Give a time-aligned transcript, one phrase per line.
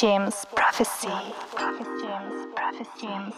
[0.00, 1.08] James Prophecy.
[3.00, 3.32] James.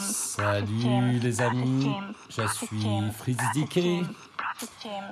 [0.00, 1.92] Salut les amis,
[2.30, 4.00] je suis Fritz Dickey,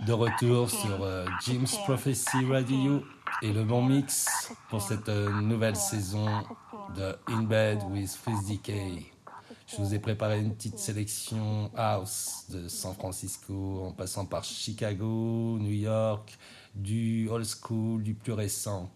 [0.06, 3.04] de retour sur euh, James Prophecy Radio
[3.42, 6.26] et le bon mix pour cette euh, nouvelle saison
[6.96, 9.12] de In Bed with Fritz Dickey.
[9.66, 15.58] Je vous ai préparé une petite sélection house de San Francisco en passant par Chicago,
[15.60, 16.38] New York,
[16.78, 18.90] du old school, du plus récent.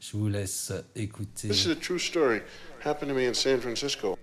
[0.00, 1.48] Je vous laisse écouter.
[1.48, 2.42] This is a true story.
[2.84, 4.16] Happened to me in San Francisco.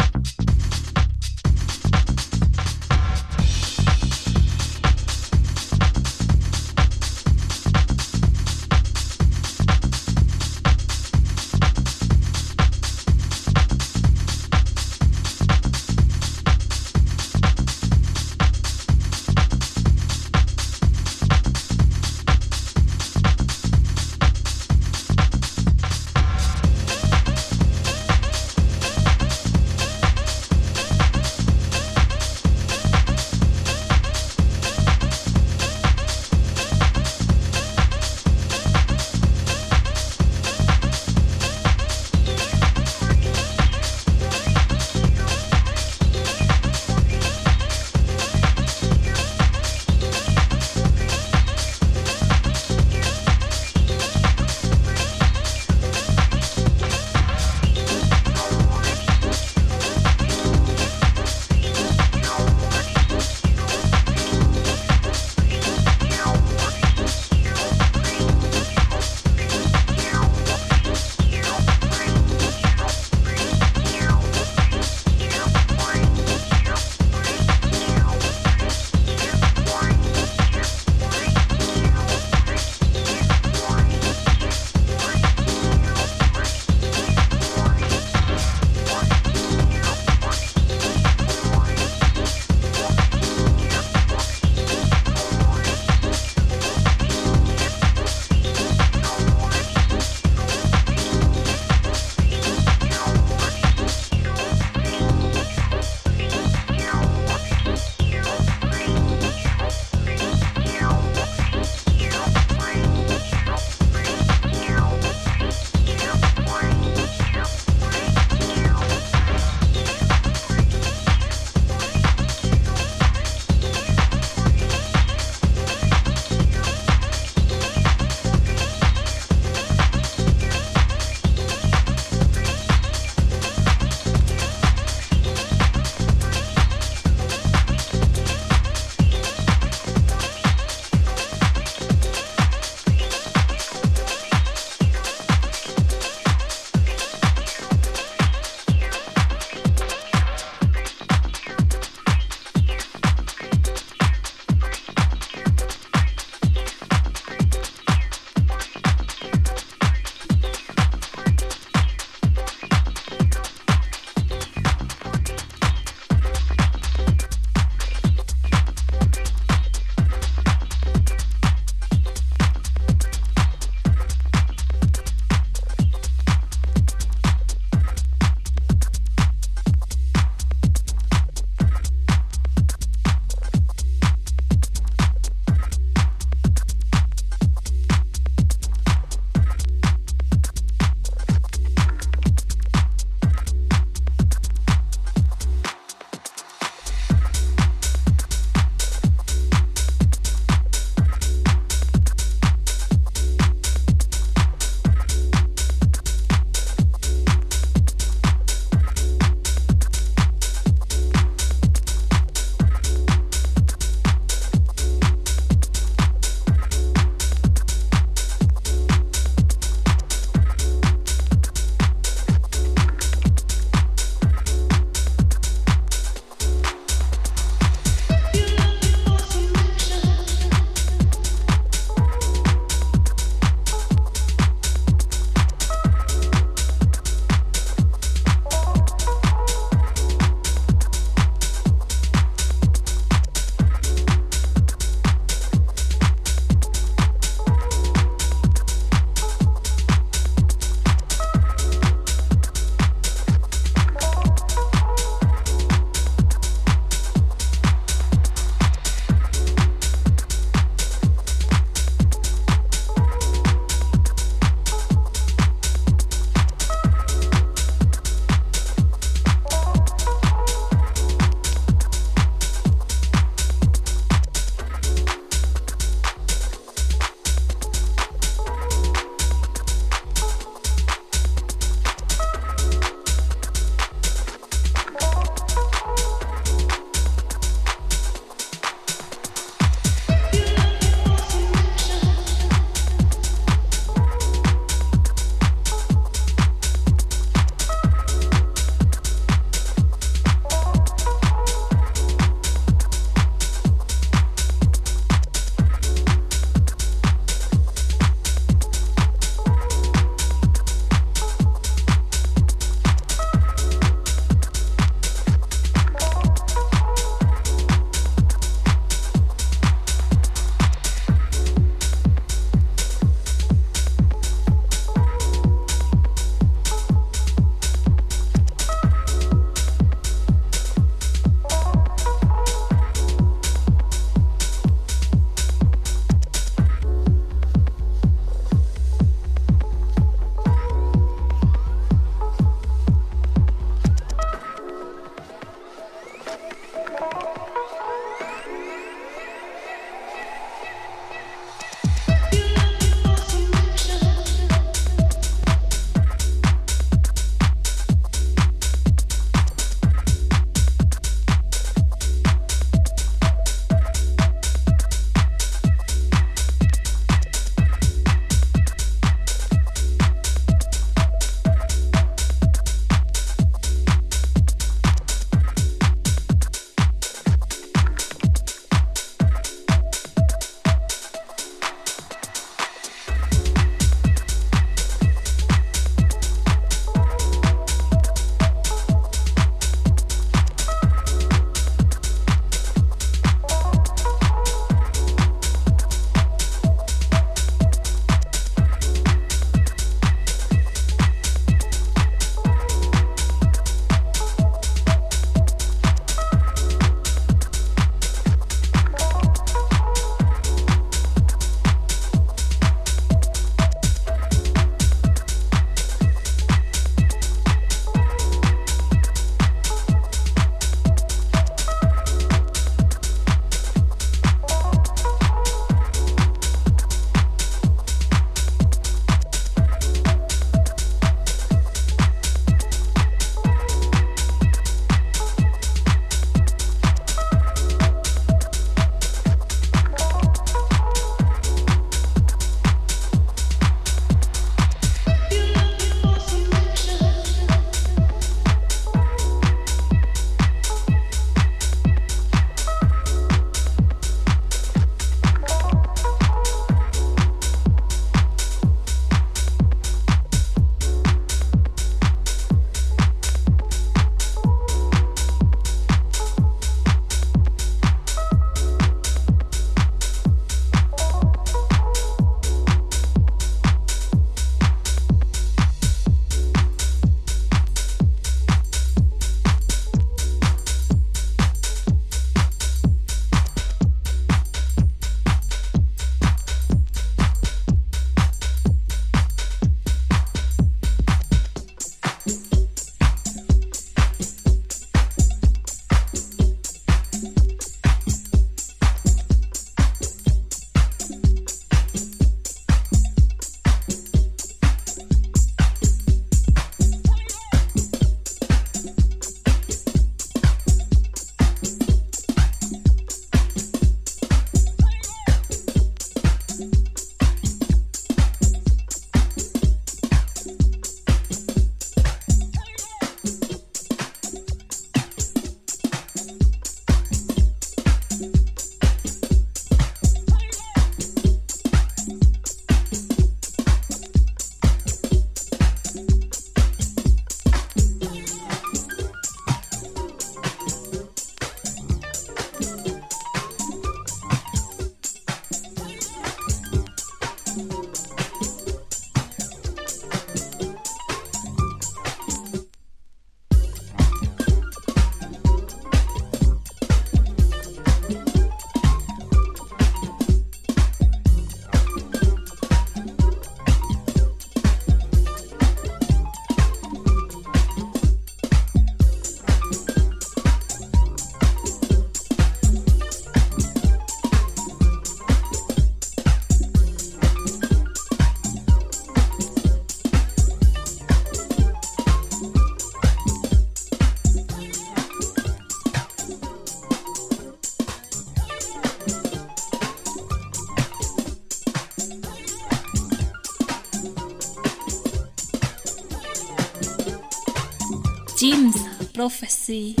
[599.71, 600.00] Prophecy.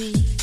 [0.00, 0.39] Prophecy.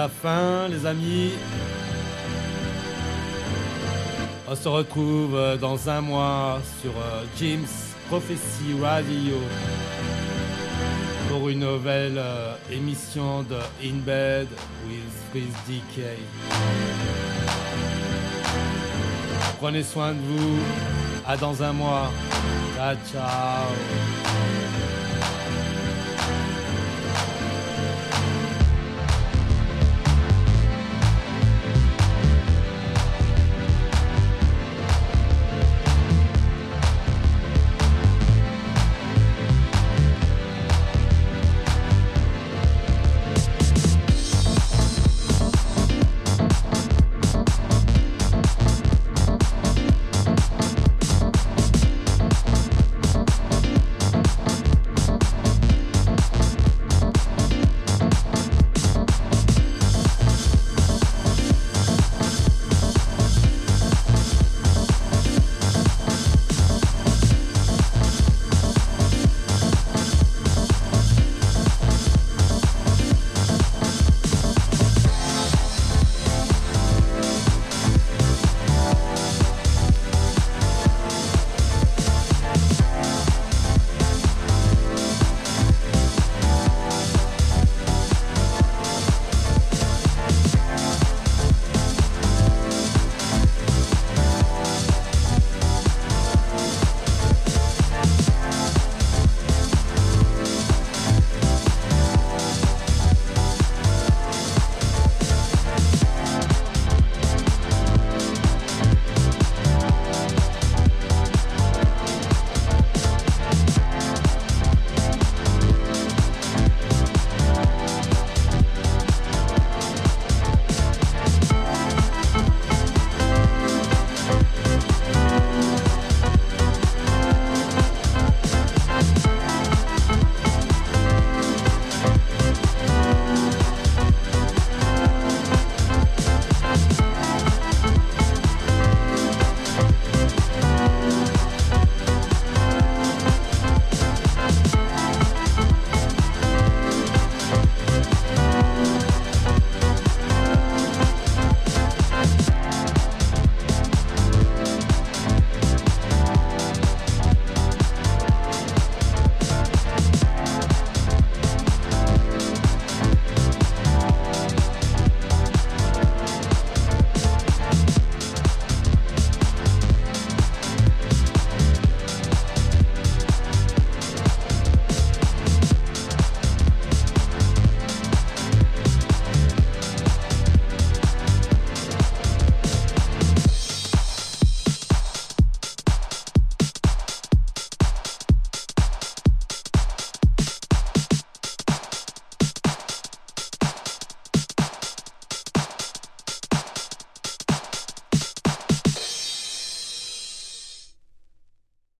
[0.00, 1.32] La fin, les amis.
[4.48, 9.36] On se retrouve euh, dans un mois sur euh, Jim's Prophecy Radio
[11.28, 14.48] pour une nouvelle euh, émission de In Bed
[14.86, 15.96] with Freeze DK.
[19.58, 20.58] Prenez soin de vous.
[21.26, 22.10] À dans un mois.
[22.74, 24.99] Ciao, ciao.